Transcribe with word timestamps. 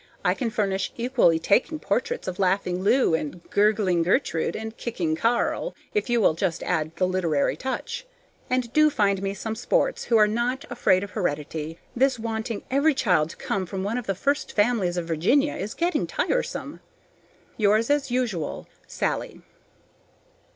I 0.25 0.33
can 0.33 0.49
furnish 0.49 0.91
equally 0.97 1.37
taking 1.37 1.77
portraits 1.77 2.27
of 2.27 2.39
Laughing 2.39 2.81
Lou 2.81 3.13
and 3.13 3.47
Gurgling 3.51 4.01
Gertrude 4.01 4.55
and 4.55 4.75
Kicking 4.75 5.15
Karl 5.15 5.75
if 5.93 6.09
you 6.09 6.19
will 6.19 6.33
just 6.33 6.63
add 6.63 6.95
the 6.95 7.07
literary 7.07 7.55
touch. 7.55 8.07
And 8.49 8.73
do 8.73 8.89
find 8.89 9.21
me 9.21 9.35
some 9.35 9.53
sports 9.55 10.05
who 10.05 10.17
are 10.17 10.25
not 10.27 10.65
afraid 10.71 11.03
of 11.03 11.11
heredity. 11.11 11.77
This 11.95 12.17
wanting 12.17 12.63
every 12.71 12.95
child 12.95 13.29
to 13.29 13.37
come 13.37 13.67
from 13.67 13.83
one 13.83 13.99
of 13.99 14.07
the 14.07 14.15
first 14.15 14.53
families 14.53 14.97
of 14.97 15.05
Virginia 15.05 15.53
is 15.53 15.75
getting 15.75 16.07
tiresome. 16.07 16.79
Yours, 17.57 17.91
as 17.91 18.09
usual, 18.09 18.67
SALLIE. 18.87 19.43